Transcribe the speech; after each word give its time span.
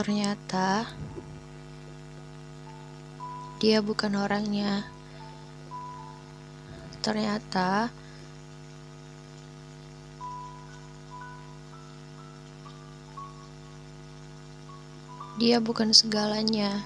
Ternyata 0.00 0.88
dia 3.60 3.84
bukan 3.84 4.16
orangnya. 4.16 4.88
Ternyata 7.04 7.92
dia 15.36 15.60
bukan 15.60 15.92
segalanya. 15.92 16.80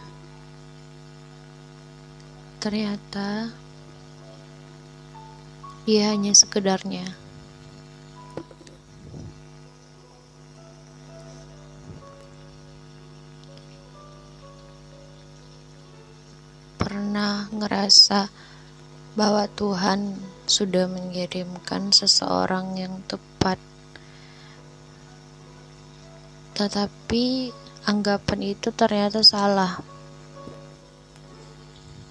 Ternyata 2.59 3.55
dia 5.87 6.11
hanya 6.11 6.35
sekedarnya. 6.35 7.24
Ngerasa 17.61 18.29
bahwa 19.15 19.47
Tuhan 19.55 20.19
sudah 20.45 20.91
mengirimkan 20.91 21.95
seseorang 21.95 22.75
yang 22.77 23.01
tepat, 23.07 23.57
tetapi 26.59 27.55
anggapan 27.87 28.41
itu 28.57 28.75
ternyata 28.75 29.23
salah. 29.23 29.81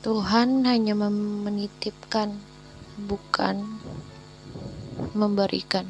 Tuhan 0.03 0.67
hanya 0.67 0.95
menitipkan, 0.99 2.35
bukan 3.07 3.79
memberikan. 5.15 5.87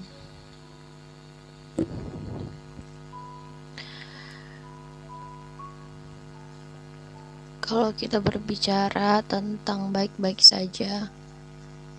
Kalau 7.64 7.96
kita 7.96 8.20
berbicara 8.20 9.24
tentang 9.24 9.96
baik-baik 9.96 10.44
saja, 10.44 11.08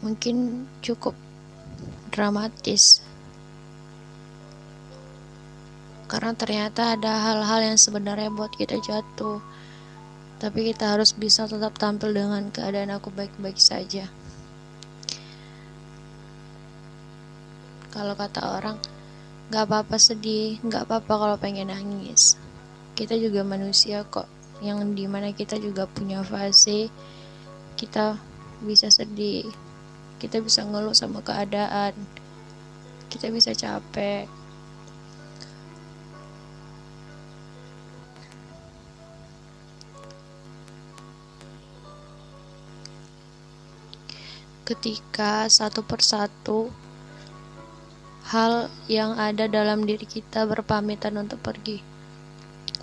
mungkin 0.04 0.68
cukup 0.84 1.16
dramatis. 2.12 3.00
Karena 6.04 6.36
ternyata 6.36 7.00
ada 7.00 7.16
hal-hal 7.16 7.64
yang 7.64 7.80
sebenarnya 7.80 8.28
buat 8.28 8.52
kita 8.52 8.76
jatuh. 8.76 9.40
Tapi 10.36 10.68
kita 10.68 11.00
harus 11.00 11.16
bisa 11.16 11.48
tetap 11.48 11.80
tampil 11.80 12.12
dengan 12.12 12.52
keadaan 12.52 12.92
aku 12.92 13.08
baik-baik 13.08 13.56
saja. 13.56 14.12
Kalau 17.88 18.12
kata 18.12 18.60
orang, 18.60 18.76
gak 19.48 19.64
apa-apa 19.64 19.96
sedih, 19.96 20.60
gak 20.68 20.92
apa-apa 20.92 21.14
kalau 21.16 21.36
pengen 21.40 21.72
nangis. 21.72 22.36
Kita 22.92 23.16
juga 23.16 23.40
manusia 23.48 24.04
kok 24.04 24.33
yang 24.62 24.94
di 24.94 25.08
mana 25.10 25.34
kita 25.34 25.58
juga 25.58 25.88
punya 25.88 26.22
fase 26.22 26.92
kita 27.74 28.18
bisa 28.62 28.92
sedih 28.92 29.50
kita 30.22 30.38
bisa 30.38 30.62
ngeluh 30.62 30.94
sama 30.94 31.24
keadaan 31.24 31.94
kita 33.10 33.30
bisa 33.30 33.50
capek 33.54 34.30
ketika 44.64 45.44
satu 45.52 45.84
persatu 45.84 46.72
hal 48.32 48.72
yang 48.88 49.20
ada 49.20 49.44
dalam 49.44 49.84
diri 49.84 50.08
kita 50.08 50.48
berpamitan 50.48 51.20
untuk 51.20 51.36
pergi. 51.44 51.93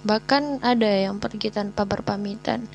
Bahkan 0.01 0.65
ada 0.65 0.89
yang 0.89 1.21
pergi 1.21 1.53
tanpa 1.53 1.85
berpamitan. 1.85 2.65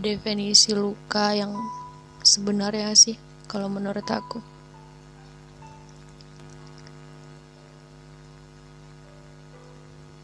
Definisi 0.00 0.72
luka 0.72 1.36
yang 1.36 1.52
sebenarnya 2.24 2.96
sih 2.96 3.20
kalau 3.44 3.68
menurut 3.68 4.08
aku. 4.08 4.40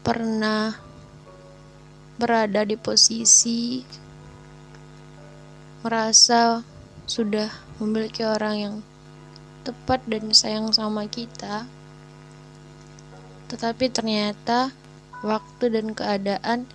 Pernah 0.01 0.73
berada 2.17 2.65
di 2.65 2.73
posisi 2.73 3.85
merasa 5.85 6.65
sudah 7.05 7.53
memiliki 7.77 8.25
orang 8.25 8.55
yang 8.57 8.75
tepat 9.61 10.01
dan 10.09 10.33
sayang 10.33 10.73
sama 10.73 11.05
kita 11.05 11.69
tetapi 13.49 13.89
ternyata 13.89 14.69
waktu 15.25 15.73
dan 15.73 15.97
keadaan 15.97 16.69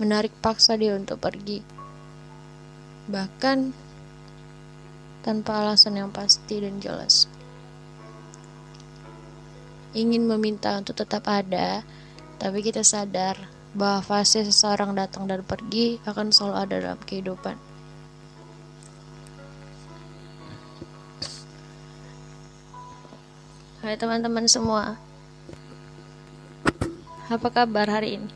menarik 0.00 0.32
paksa 0.40 0.80
dia 0.80 0.96
untuk 0.96 1.20
pergi. 1.20 1.60
Bahkan 3.12 3.58
tanpa 5.20 5.60
alasan 5.60 6.00
yang 6.00 6.08
pasti 6.08 6.64
dan 6.64 6.80
jelas. 6.80 7.28
Ingin 9.92 10.24
meminta 10.24 10.72
untuk 10.80 10.96
tetap 10.96 11.28
ada, 11.28 11.84
tapi 12.40 12.64
kita 12.64 12.80
sadar 12.80 13.36
bahwa 13.76 14.00
fase 14.00 14.42
seseorang 14.42 14.96
datang 14.96 15.28
dan 15.28 15.44
pergi 15.44 16.00
akan 16.08 16.32
selalu 16.32 16.54
ada 16.56 16.76
dalam 16.80 17.00
kehidupan. 17.04 17.58
Hai 23.80 23.96
teman-teman 23.96 24.46
semua, 24.46 25.00
apa 27.30 27.46
kabar 27.46 27.86
hari 27.86 28.18
ini? 28.18 28.30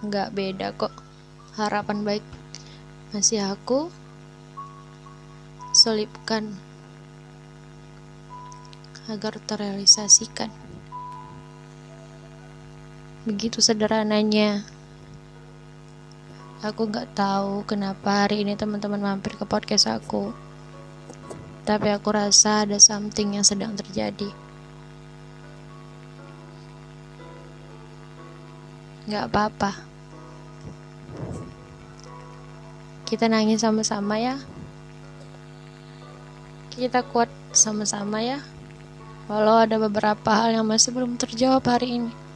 Nggak 0.00 0.28
beda 0.32 0.72
kok. 0.72 0.94
Harapan 1.60 2.00
baik 2.00 2.24
masih 3.12 3.44
aku 3.44 3.92
selipkan 5.76 6.56
agar 9.04 9.36
terrealisasikan. 9.44 10.48
Begitu 13.28 13.60
sederhananya. 13.60 14.64
Aku 16.64 16.88
nggak 16.88 17.12
tahu 17.12 17.68
kenapa 17.68 18.24
hari 18.24 18.48
ini 18.48 18.56
teman-teman 18.56 19.04
mampir 19.04 19.36
ke 19.36 19.44
podcast 19.44 19.92
aku 19.92 20.47
tapi 21.68 21.92
aku 21.92 22.16
rasa 22.16 22.64
ada 22.64 22.80
something 22.80 23.36
yang 23.36 23.44
sedang 23.44 23.76
terjadi. 23.76 24.32
Gak 29.04 29.28
apa-apa. 29.28 29.76
Kita 33.04 33.28
nangis 33.28 33.60
sama-sama 33.60 34.16
ya. 34.16 34.40
Kita 36.72 37.04
kuat 37.04 37.28
sama-sama 37.52 38.24
ya. 38.24 38.40
Walau 39.28 39.60
ada 39.60 39.76
beberapa 39.76 40.32
hal 40.32 40.56
yang 40.56 40.64
masih 40.64 40.96
belum 40.96 41.20
terjawab 41.20 41.68
hari 41.68 42.00
ini. 42.00 42.27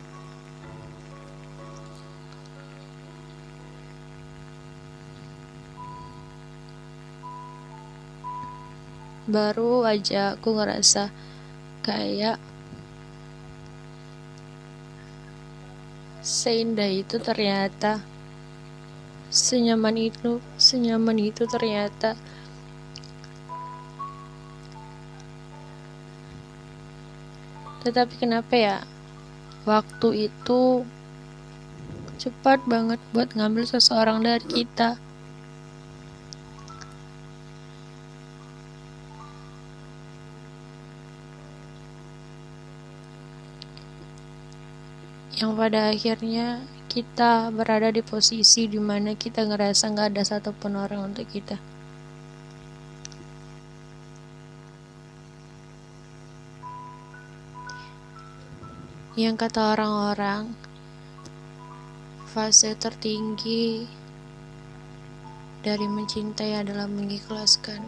Baru 9.32 9.88
aja 9.88 10.36
aku 10.36 10.52
ngerasa 10.52 11.08
kayak 11.80 12.36
seindah 16.22 16.86
itu 16.86 17.16
ternyata 17.18 18.04
senyaman 19.32 19.96
itu 19.96 20.44
senyaman 20.60 21.16
itu 21.16 21.48
ternyata. 21.48 22.12
Tetapi 27.82 28.14
kenapa 28.20 28.54
ya? 28.54 28.76
Waktu 29.64 30.28
itu 30.30 30.84
cepat 32.20 32.62
banget 32.68 33.00
buat 33.10 33.34
ngambil 33.34 33.66
seseorang 33.66 34.22
dari 34.22 34.46
kita 34.46 35.00
yang 45.42 45.58
pada 45.58 45.90
akhirnya 45.90 46.62
kita 46.86 47.50
berada 47.50 47.90
di 47.90 47.98
posisi 47.98 48.70
di 48.70 48.78
mana 48.78 49.18
kita 49.18 49.42
ngerasa 49.42 49.90
nggak 49.90 50.14
ada 50.14 50.22
satupun 50.22 50.78
orang 50.78 51.10
untuk 51.10 51.26
kita. 51.26 51.58
Yang 59.18 59.34
kata 59.42 59.74
orang-orang, 59.74 60.54
fase 62.30 62.78
tertinggi 62.78 63.90
dari 65.66 65.90
mencintai 65.90 66.62
adalah 66.62 66.86
mengikhlaskan. 66.86 67.82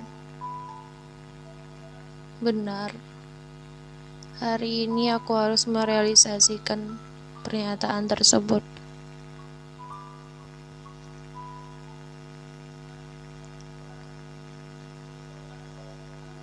benar. 2.43 2.93
Hari 4.43 4.85
ini 4.85 5.09
aku 5.09 5.33
harus 5.33 5.65
merealisasikan 5.65 7.01
pernyataan 7.45 8.09
tersebut. 8.09 8.65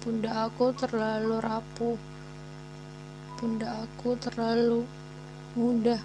Bunda 0.01 0.49
aku 0.49 0.73
terlalu 0.77 1.41
rapuh. 1.41 1.97
Bunda 3.41 3.85
aku 3.85 4.13
terlalu 4.21 4.85
mudah 5.57 6.01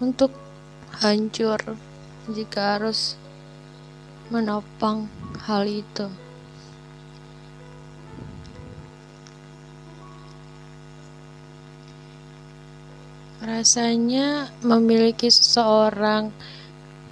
untuk 0.00 0.32
hancur 1.00 1.60
jika 2.28 2.76
harus 2.76 3.16
menopang 4.28 5.08
hal 5.48 5.64
itu. 5.64 6.29
Rasanya 13.40 14.52
memiliki 14.60 15.32
seseorang 15.32 16.28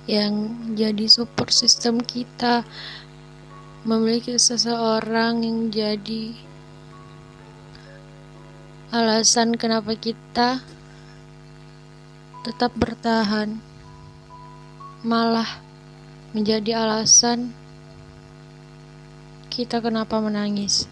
yang 0.04 0.52
jadi 0.76 1.08
support 1.08 1.48
system 1.52 2.04
kita 2.04 2.69
memiliki 3.88 4.36
seseorang 4.36 5.40
yang 5.40 5.72
jadi 5.72 6.36
alasan 8.92 9.56
kenapa 9.56 9.96
kita 9.96 10.60
tetap 12.44 12.72
bertahan 12.76 13.60
malah 15.04 15.60
menjadi 16.36 16.84
alasan 16.84 17.52
kita 19.48 19.80
kenapa 19.80 20.20
menangis. 20.20 20.88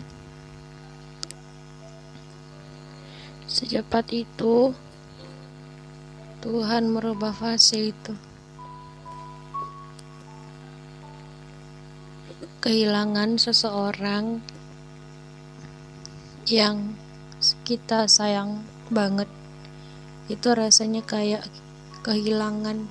Secepat 3.48 4.12
itu 4.12 4.76
Tuhan 6.46 6.94
merubah 6.94 7.34
fase 7.34 7.90
itu 7.90 8.14
kehilangan 12.62 13.34
seseorang 13.34 14.38
yang 16.46 16.94
kita 17.66 18.06
sayang 18.06 18.62
banget 18.94 19.26
itu 20.30 20.46
rasanya 20.54 21.02
kayak 21.02 21.42
kehilangan 22.06 22.86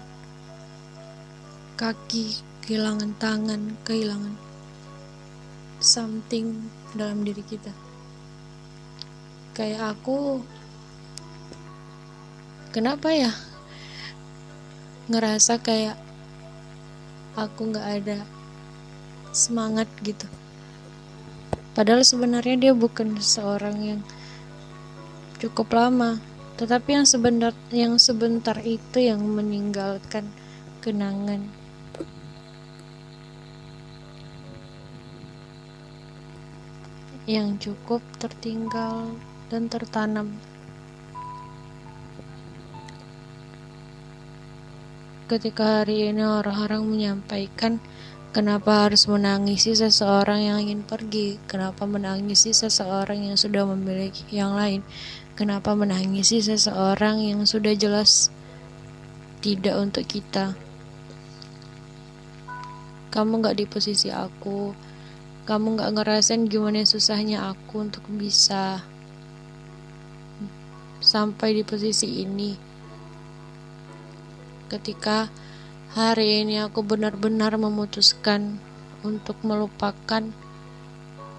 kaki, 1.80 2.36
kehilangan 2.60 3.16
tangan, 3.24 3.80
kehilangan 3.88 4.36
something 5.80 6.68
dalam 6.92 7.24
diri 7.24 7.40
kita. 7.48 7.72
Kayak 9.56 9.96
aku, 9.96 10.44
kenapa 12.76 13.08
ya? 13.16 13.32
Ngerasa 15.08 15.64
kayak 15.64 15.96
aku 17.40 17.72
nggak 17.72 17.88
ada 18.04 18.18
semangat 19.32 19.88
gitu. 20.04 20.28
Padahal 21.72 22.04
sebenarnya 22.04 22.56
dia 22.60 22.74
bukan 22.76 23.16
seorang 23.16 23.78
yang 23.80 24.02
cukup 25.40 25.72
lama. 25.72 26.20
Tetapi 26.60 27.00
yang 27.00 27.08
sebentar 27.08 27.56
yang 27.72 27.96
sebentar 27.96 28.60
itu 28.60 29.00
yang 29.00 29.24
meninggalkan 29.24 30.28
kenangan. 30.84 31.48
Yang 37.24 37.72
cukup 37.72 38.04
tertinggal 38.20 39.16
dan 39.48 39.72
tertanam 39.72 40.36
ketika 45.26 45.82
hari 45.82 46.10
ini 46.10 46.22
orang-orang 46.22 46.86
menyampaikan 46.86 47.82
Kenapa 48.36 48.84
harus 48.84 49.08
menangisi 49.08 49.80
seseorang 49.80 50.44
yang 50.44 50.60
ingin 50.60 50.84
pergi? 50.84 51.40
Kenapa 51.48 51.88
menangisi 51.88 52.52
seseorang 52.52 53.32
yang 53.32 53.40
sudah 53.40 53.64
memiliki 53.64 54.28
yang 54.28 54.60
lain? 54.60 54.84
Kenapa 55.40 55.72
menangisi 55.72 56.44
seseorang 56.44 57.24
yang 57.24 57.48
sudah 57.48 57.72
jelas 57.80 58.28
tidak 59.40 59.80
untuk 59.80 60.04
kita? 60.04 60.52
Kamu 63.16 63.40
gak 63.40 63.56
di 63.56 63.64
posisi 63.72 64.12
aku. 64.12 64.76
Kamu 65.48 65.80
gak 65.80 65.96
ngerasain 65.96 66.52
gimana 66.52 66.84
susahnya 66.84 67.56
aku 67.56 67.88
untuk 67.88 68.04
bisa 68.12 68.84
sampai 71.00 71.56
di 71.56 71.64
posisi 71.64 72.20
ini. 72.20 72.75
Ketika 74.66 75.30
Hari 75.96 76.44
ini 76.44 76.60
aku 76.60 76.84
benar-benar 76.84 77.56
memutuskan 77.56 78.60
untuk 79.00 79.40
melupakan. 79.48 80.28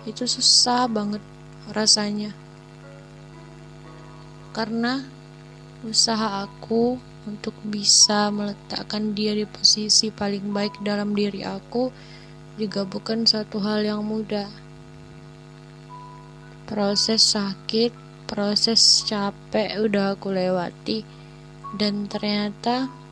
Itu 0.09 0.25
susah 0.25 0.89
banget 0.89 1.21
rasanya. 1.77 2.33
Karena 4.57 5.05
usaha 5.85 6.49
aku 6.49 6.97
untuk 7.29 7.53
bisa 7.69 8.33
meletakkan 8.33 9.13
dia 9.13 9.37
di 9.37 9.45
posisi 9.45 10.09
paling 10.09 10.57
baik 10.57 10.81
dalam 10.81 11.13
diri 11.13 11.45
aku 11.45 11.93
juga 12.57 12.89
bukan 12.89 13.29
satu 13.29 13.61
hal 13.61 13.85
yang 13.85 14.09
mudah. 14.09 14.49
Proses 16.65 17.37
sakit, 17.37 17.93
proses 18.25 19.05
capek 19.05 19.85
udah 19.85 20.17
aku 20.17 20.33
lewati 20.33 21.05
dan 21.77 22.09
ternyata 22.09 23.06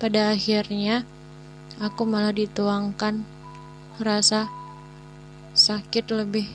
pada 0.00 0.32
akhirnya, 0.32 1.04
aku 1.76 2.08
malah 2.08 2.32
dituangkan 2.32 3.20
rasa 4.00 4.48
sakit 5.52 6.08
lebih 6.08 6.48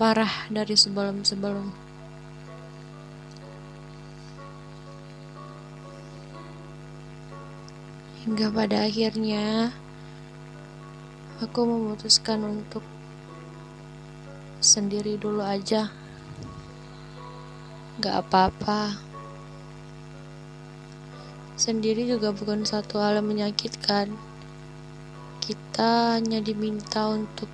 parah 0.00 0.48
dari 0.48 0.72
sebelum-sebelum. 0.72 1.68
Hingga 8.24 8.48
pada 8.56 8.88
akhirnya, 8.88 9.76
aku 11.44 11.60
memutuskan 11.68 12.40
untuk 12.40 12.80
sendiri 14.64 15.20
dulu 15.20 15.44
aja. 15.44 15.92
Gak 18.00 18.16
apa-apa 18.24 19.09
sendiri 21.60 22.08
juga 22.08 22.32
bukan 22.32 22.64
satu 22.64 22.96
hal 22.96 23.20
yang 23.20 23.28
menyakitkan. 23.28 24.16
Kita 25.44 26.16
hanya 26.16 26.40
diminta 26.40 27.12
untuk 27.12 27.52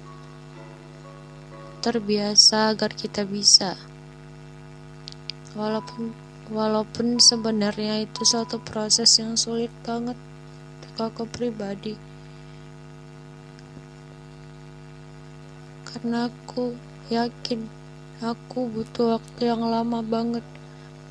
terbiasa 1.83 2.71
agar 2.71 2.95
kita 2.95 3.27
bisa. 3.27 3.75
Walaupun 5.59 6.15
walaupun 6.55 7.19
sebenarnya 7.19 8.07
itu 8.07 8.23
suatu 8.23 8.63
proses 8.63 9.11
yang 9.19 9.35
sulit 9.35 9.75
banget 9.83 10.15
untuk 10.15 10.95
aku 11.03 11.23
pribadi. 11.27 11.99
Karena 15.83 16.31
aku 16.31 16.79
yakin 17.11 17.67
aku 18.23 18.71
butuh 18.71 19.19
waktu 19.19 19.51
yang 19.51 19.67
lama 19.67 19.99
banget 20.03 20.47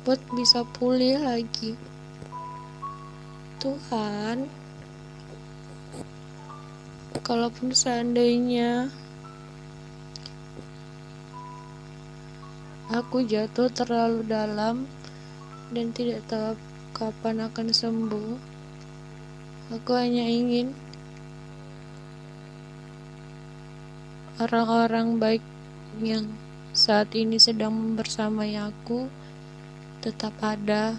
buat 0.04 0.22
bisa 0.32 0.62
pulih 0.76 1.20
lagi. 1.20 1.95
Tuhan. 3.66 4.46
Kalaupun 7.18 7.74
seandainya 7.74 8.86
aku 12.94 13.26
jatuh 13.26 13.66
terlalu 13.74 14.22
dalam 14.30 14.86
dan 15.74 15.90
tidak 15.90 16.22
tahu 16.30 16.54
kapan 16.94 17.50
akan 17.50 17.74
sembuh 17.74 18.38
aku 19.74 19.90
hanya 19.98 20.22
ingin 20.22 20.70
orang-orang 24.38 25.18
baik 25.18 25.42
yang 25.98 26.30
saat 26.70 27.10
ini 27.18 27.42
sedang 27.42 27.98
bersamai 27.98 28.54
aku 28.54 29.10
tetap 29.98 30.38
ada 30.38 30.94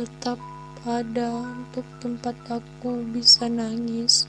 tetap 0.00 0.40
ada 0.88 1.28
untuk 1.44 1.84
tempat 2.00 2.32
aku 2.48 3.04
bisa 3.12 3.52
nangis. 3.52 4.24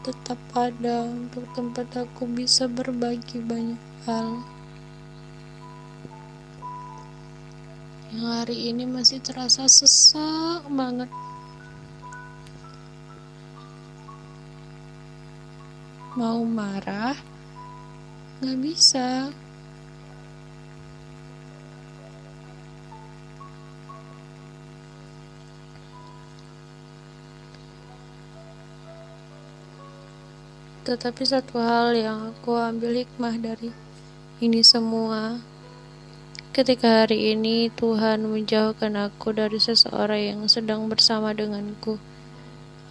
Tetap 0.00 0.40
ada 0.56 1.04
untuk 1.04 1.44
tempat 1.52 1.92
aku 1.92 2.24
bisa 2.24 2.64
berbagi 2.64 3.44
banyak 3.44 3.76
hal. 4.08 4.40
Yang 8.16 8.24
hari 8.32 8.58
ini 8.72 8.88
masih 8.88 9.20
terasa 9.20 9.68
sesak 9.68 10.64
banget. 10.72 11.12
Mau 16.16 16.48
marah? 16.48 17.12
Nggak 18.40 18.58
bisa 18.64 19.28
tetapi 30.86 31.26
satu 31.26 31.58
hal 31.58 31.98
yang 31.98 32.30
aku 32.30 32.54
ambil 32.54 32.94
hikmah 32.94 33.34
dari 33.42 33.74
ini 34.38 34.62
semua 34.62 35.42
ketika 36.54 37.02
hari 37.02 37.34
ini 37.34 37.74
Tuhan 37.74 38.30
menjauhkan 38.30 38.94
aku 38.94 39.34
dari 39.34 39.58
seseorang 39.58 40.22
yang 40.22 40.40
sedang 40.46 40.86
bersama 40.86 41.34
denganku 41.34 41.98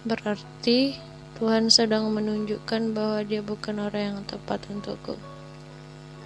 berarti 0.04 1.00
Tuhan 1.36 1.68
sedang 1.68 2.12
menunjukkan 2.12 2.96
bahwa 2.96 3.20
dia 3.24 3.44
bukan 3.44 3.76
orang 3.80 4.04
yang 4.12 4.20
tepat 4.24 4.64
untukku 4.72 5.20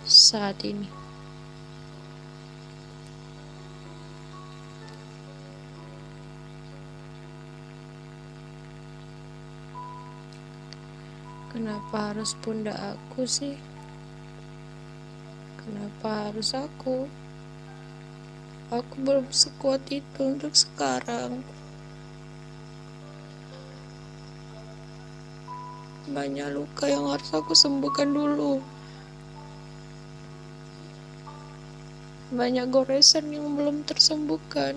saat 0.07 0.63
ini. 0.63 1.00
Kenapa 11.51 12.15
harus 12.15 12.39
pundak 12.39 12.79
aku 12.79 13.27
sih? 13.27 13.59
Kenapa 15.59 16.31
harus 16.31 16.55
aku? 16.55 17.11
Aku 18.71 18.95
belum 19.03 19.27
sekuat 19.35 19.83
itu 19.91 20.21
untuk 20.23 20.55
sekarang. 20.55 21.43
banyak 26.11 26.51
luka 26.51 26.91
yang 26.91 27.07
harus 27.07 27.31
aku 27.31 27.55
sembuhkan 27.55 28.11
dulu 28.11 28.59
banyak 32.35 32.67
goresan 32.67 33.31
yang 33.31 33.55
belum 33.55 33.87
tersembuhkan 33.87 34.75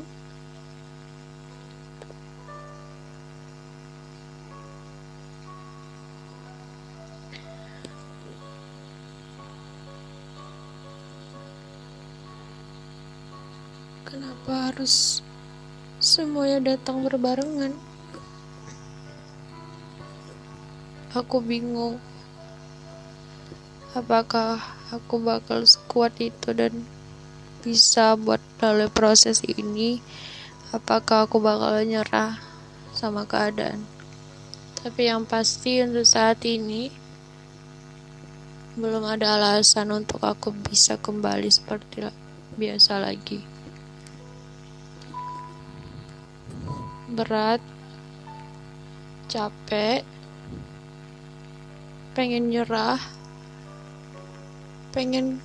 kenapa 14.44 14.76
harus 14.76 15.24
semuanya 16.04 16.76
datang 16.76 17.00
berbarengan? 17.08 17.72
Aku 21.16 21.40
bingung. 21.40 21.96
Apakah 23.96 24.60
aku 24.92 25.24
bakal 25.24 25.64
sekuat 25.64 26.20
itu 26.20 26.52
dan 26.52 26.84
bisa 27.64 28.20
buat 28.20 28.44
melalui 28.60 28.92
proses 28.92 29.40
ini? 29.48 30.04
Apakah 30.76 31.24
aku 31.24 31.40
bakal 31.40 31.80
nyerah 31.88 32.36
sama 32.92 33.24
keadaan? 33.24 33.88
Tapi 34.84 35.08
yang 35.08 35.24
pasti 35.24 35.80
untuk 35.88 36.04
saat 36.04 36.44
ini 36.44 36.92
belum 38.76 39.08
ada 39.08 39.40
alasan 39.40 39.96
untuk 39.96 40.20
aku 40.20 40.52
bisa 40.52 41.00
kembali 41.00 41.48
seperti 41.48 42.12
biasa 42.60 43.00
lagi 43.00 43.53
berat 47.14 47.62
capek 49.30 50.02
pengen 52.18 52.50
nyerah 52.50 52.98
pengen 54.90 55.42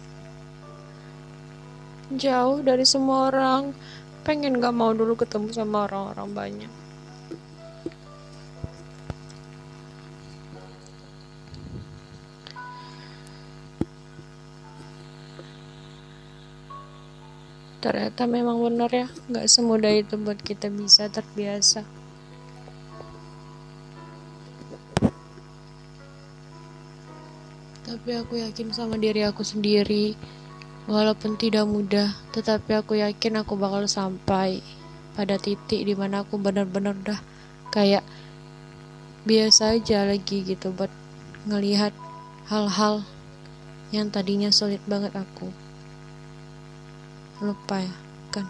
jauh 2.16 2.64
dari 2.64 2.88
semua 2.88 3.28
orang 3.28 3.76
pengen 4.24 4.60
gak 4.60 4.72
mau 4.72 4.96
dulu 4.96 5.16
ketemu 5.16 5.52
sama 5.52 5.84
orang-orang 5.88 6.28
banyak 6.32 6.72
ternyata 17.78 18.26
memang 18.26 18.58
benar 18.58 18.90
ya 18.90 19.06
gak 19.30 19.46
semudah 19.46 19.94
itu 19.94 20.18
buat 20.18 20.38
kita 20.42 20.66
bisa 20.70 21.06
terbiasa. 21.06 21.86
Tapi 27.88 28.10
aku 28.18 28.36
yakin 28.42 28.68
sama 28.74 29.00
diri 29.00 29.24
aku 29.24 29.40
sendiri 29.40 30.12
walaupun 30.88 31.36
tidak 31.36 31.68
mudah 31.68 32.16
tetapi 32.32 32.80
aku 32.80 32.96
yakin 32.96 33.44
aku 33.44 33.60
bakal 33.60 33.84
sampai 33.84 34.64
pada 35.12 35.36
titik 35.36 35.84
di 35.84 35.92
mana 35.92 36.24
aku 36.24 36.40
benar-benar 36.40 36.96
udah 37.04 37.20
kayak 37.68 38.00
biasa 39.28 39.76
aja 39.76 40.08
lagi 40.08 40.40
gitu 40.40 40.72
buat 40.72 40.88
ngelihat 41.44 41.92
hal-hal 42.48 43.04
yang 43.92 44.08
tadinya 44.08 44.48
sulit 44.48 44.80
banget 44.88 45.12
aku 45.12 45.52
lupa 47.38 47.78
ya 47.78 47.94
kan. 48.34 48.46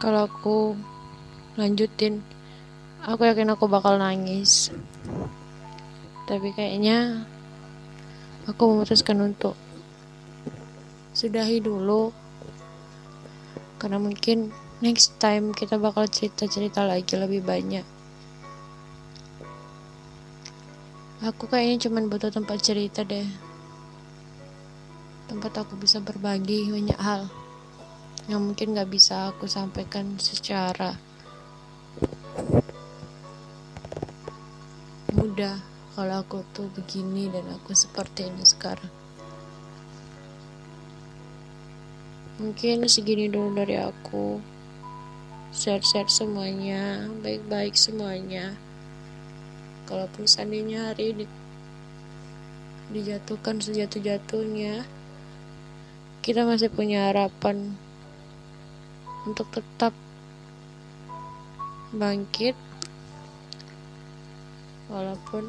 Kalau 0.00 0.24
aku 0.24 0.72
lanjutin 1.60 2.24
aku 3.04 3.28
yakin 3.28 3.52
aku 3.52 3.68
bakal 3.68 4.00
nangis. 4.00 4.72
Tapi 6.24 6.52
kayaknya 6.56 7.28
aku 8.48 8.62
memutuskan 8.72 9.20
untuk 9.20 9.52
sudahi 11.12 11.60
dulu. 11.60 12.08
Karena 13.76 14.00
mungkin 14.00 14.48
next 14.80 15.20
time 15.20 15.52
kita 15.52 15.76
bakal 15.76 16.08
cerita-cerita 16.08 16.84
lagi 16.88 17.12
lebih 17.12 17.44
banyak. 17.44 17.84
Aku 21.18 21.50
kayaknya 21.50 21.90
cuman 21.90 22.08
butuh 22.08 22.30
tempat 22.30 22.62
cerita 22.62 23.02
deh 23.02 23.47
tempat 25.28 25.52
aku 25.60 25.76
bisa 25.76 26.00
berbagi 26.00 26.72
banyak 26.72 26.96
hal 26.96 27.28
yang 28.32 28.44
mungkin 28.44 28.72
gak 28.72 28.88
bisa 28.88 29.28
aku 29.28 29.44
sampaikan 29.44 30.16
secara 30.16 30.96
mudah 35.12 35.60
kalau 35.98 36.22
aku 36.22 36.46
tuh 36.54 36.70
begini 36.78 37.26
dan 37.26 37.42
aku 37.58 37.74
seperti 37.74 38.30
ini 38.30 38.46
sekarang. 38.46 38.92
Mungkin 42.38 42.86
segini 42.86 43.26
dulu 43.26 43.58
dari 43.58 43.82
aku. 43.82 44.38
Share-share 45.50 46.06
semuanya 46.06 47.10
baik-baik 47.18 47.74
semuanya. 47.74 48.54
Kalaupun 49.90 50.30
seandainya 50.30 50.94
hari 50.94 51.18
ini 51.18 51.24
dijatuhkan 52.94 53.58
sejatuh-jatuhnya 53.58 54.86
kita 56.28 56.44
masih 56.44 56.68
punya 56.68 57.08
harapan 57.08 57.72
untuk 59.24 59.48
tetap 59.48 59.96
bangkit 61.88 62.52
walaupun 64.92 65.48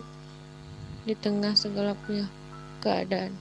di 1.04 1.20
tengah 1.20 1.52
segala 1.52 2.00
punya 2.00 2.32
keadaan. 2.80 3.36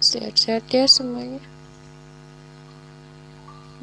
Sehat-sehat 0.00 0.64
ya 0.72 0.88
semuanya. 0.88 1.44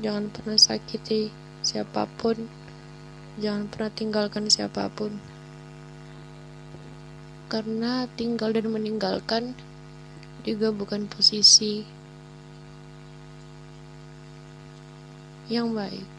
Jangan 0.02 0.34
pernah 0.34 0.58
sakiti 0.58 1.30
siapa 1.62 2.10
pun. 2.18 2.50
Jangan 3.38 3.70
pernah 3.70 3.94
tinggalkan 3.94 4.50
siapa 4.50 4.90
pun. 4.90 5.33
Karena 7.54 8.10
tinggal 8.18 8.50
dan 8.50 8.66
meninggalkan 8.74 9.54
juga 10.42 10.74
bukan 10.74 11.06
posisi 11.06 11.86
yang 15.54 15.70
baik. 15.78 16.13